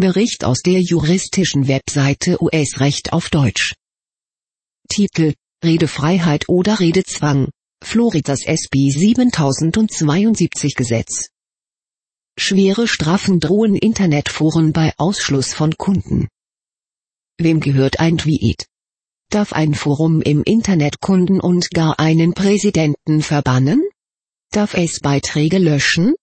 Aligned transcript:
Bericht 0.00 0.44
aus 0.44 0.60
der 0.60 0.80
juristischen 0.80 1.66
Webseite 1.66 2.40
US-Recht 2.40 3.12
auf 3.12 3.30
Deutsch. 3.30 3.74
Titel 4.88 5.34
Redefreiheit 5.64 6.48
oder 6.48 6.78
Redezwang. 6.78 7.48
Floridas 7.82 8.44
SB 8.46 8.90
7072 8.90 10.76
Gesetz. 10.76 11.30
Schwere 12.38 12.86
Strafen 12.86 13.40
drohen 13.40 13.74
Internetforen 13.74 14.72
bei 14.72 14.92
Ausschluss 14.98 15.52
von 15.52 15.76
Kunden. 15.76 16.28
Wem 17.36 17.58
gehört 17.58 17.98
ein 17.98 18.18
Tweet? 18.18 18.68
Darf 19.30 19.52
ein 19.52 19.74
Forum 19.74 20.22
im 20.22 20.44
Internet 20.44 21.00
Kunden 21.00 21.40
und 21.40 21.72
gar 21.72 21.98
einen 21.98 22.34
Präsidenten 22.34 23.20
verbannen? 23.20 23.82
Darf 24.52 24.74
es 24.74 25.00
Beiträge 25.00 25.58
löschen? 25.58 26.14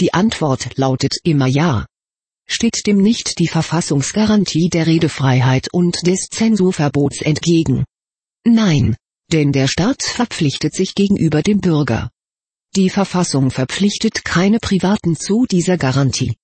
Die 0.00 0.12
Antwort 0.12 0.76
lautet 0.76 1.16
immer 1.24 1.46
ja. 1.46 1.86
Steht 2.48 2.86
dem 2.86 2.98
nicht 2.98 3.38
die 3.38 3.48
Verfassungsgarantie 3.48 4.68
der 4.68 4.86
Redefreiheit 4.86 5.68
und 5.72 6.06
des 6.06 6.28
Zensurverbots 6.30 7.22
entgegen? 7.22 7.84
Nein, 8.44 8.96
denn 9.32 9.52
der 9.52 9.66
Staat 9.66 10.04
verpflichtet 10.04 10.74
sich 10.74 10.94
gegenüber 10.94 11.42
dem 11.42 11.60
Bürger. 11.60 12.10
Die 12.76 12.90
Verfassung 12.90 13.50
verpflichtet 13.50 14.24
keine 14.24 14.58
Privaten 14.58 15.16
zu 15.16 15.46
dieser 15.50 15.76
Garantie. 15.76 16.36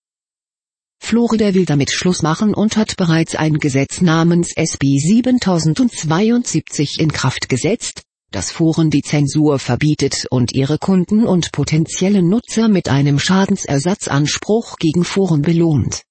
Florida 0.99 1.55
will 1.55 1.67
damit 1.67 1.91
Schluss 1.91 2.23
machen 2.23 2.55
und 2.55 2.77
hat 2.77 2.97
bereits 2.97 3.35
ein 3.35 3.59
Gesetz 3.59 4.01
namens 4.01 4.53
SB 4.57 4.99
7072 4.99 7.01
in 7.01 7.13
Kraft 7.13 7.49
gesetzt, 7.49 8.03
das 8.33 8.51
Foren 8.51 8.91
die 8.91 9.03
Zensur 9.03 9.59
verbietet 9.59 10.27
und 10.31 10.53
ihre 10.53 10.79
Kunden 10.79 11.25
und 11.25 11.53
potenzielle 11.53 12.23
Nutzer 12.23 12.69
mit 12.69 12.89
einem 12.89 13.19
Schadensersatzanspruch 13.19 14.77
gegen 14.79 15.05
Foren 15.05 15.43
belohnt. 15.43 16.03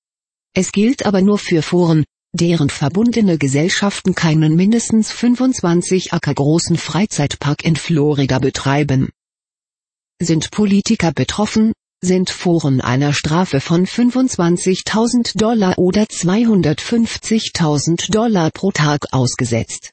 Es 0.54 0.72
gilt 0.72 1.06
aber 1.06 1.22
nur 1.22 1.38
für 1.38 1.62
Foren, 1.62 2.06
deren 2.34 2.70
verbundene 2.70 3.38
Gesellschaften 3.38 4.16
keinen 4.16 4.56
mindestens 4.56 5.12
25 5.12 6.14
Acker 6.14 6.34
großen 6.34 6.78
Freizeitpark 6.78 7.66
in 7.66 7.76
Florida 7.76 8.40
betreiben. 8.40 9.10
Sind 10.22 10.52
Politiker 10.52 11.12
betroffen, 11.12 11.74
sind 12.02 12.30
Foren 12.30 12.80
einer 12.82 13.14
Strafe 13.14 13.60
von 13.60 13.86
25.000 13.86 15.38
Dollar 15.38 15.78
oder 15.78 16.04
250.000 16.04 18.10
Dollar 18.12 18.52
pro 18.52 18.72
Tag 18.72 19.08
ausgesetzt. 19.12 19.92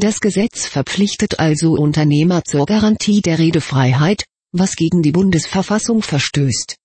Das 0.00 0.20
Gesetz 0.20 0.66
verpflichtet 0.66 1.40
also 1.40 1.72
Unternehmer 1.72 2.44
zur 2.44 2.66
Garantie 2.66 3.20
der 3.20 3.40
Redefreiheit, 3.40 4.26
was 4.52 4.76
gegen 4.76 5.02
die 5.02 5.10
Bundesverfassung 5.10 6.02
verstößt. 6.02 6.76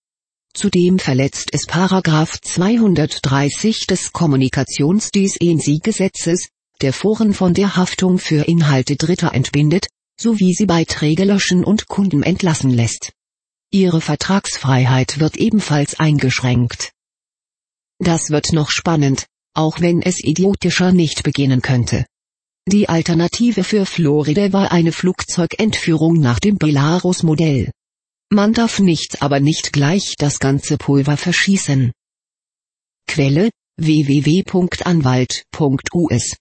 Zudem 0.56 0.98
verletzt 0.98 1.50
es 1.54 1.68
Paragraph 1.68 2.42
230 2.42 3.86
des 3.86 4.14
Kommunikationsdecency-Gesetzes, 4.14 6.48
der 6.82 6.92
Foren 6.92 7.36
von 7.36 7.54
der 7.54 7.76
Haftung 7.76 8.18
für 8.18 8.48
Inhalte 8.48 8.96
Dritter 8.96 9.36
entbindet, 9.36 9.90
sowie 10.20 10.56
sie 10.56 10.66
Beiträge 10.66 11.26
löschen 11.26 11.64
und 11.64 11.88
Kunden 11.88 12.24
entlassen 12.24 12.72
lässt. 12.72 13.12
Ihre 13.70 14.02
Vertragsfreiheit 14.02 15.20
wird 15.20 15.38
ebenfalls 15.38 16.00
eingeschränkt. 16.00 16.94
Das 18.00 18.32
wird 18.32 18.54
noch 18.54 18.72
spannend, 18.72 19.28
auch 19.54 19.82
wenn 19.82 20.02
es 20.02 20.20
idiotischer 20.20 20.92
nicht 20.92 21.22
beginnen 21.22 21.62
könnte. 21.62 22.08
Die 22.68 22.88
Alternative 22.88 23.64
für 23.64 23.86
Florida 23.86 24.54
war 24.54 24.72
eine 24.72 24.94
Flugzeugentführung 24.94 26.20
nach 26.20 26.40
dem 26.40 26.58
Belarus-Modell. 26.58 27.72
Man 28.32 28.54
darf 28.54 28.80
nicht 28.80 29.22
aber 29.22 29.40
nicht 29.40 29.74
gleich 29.74 30.16
das 30.18 30.40
ganze 30.40 30.78
Pulver 30.78 31.18
verschießen. 31.18 31.92
Quelle 33.08 33.52
www.anwalt.us 33.78 36.36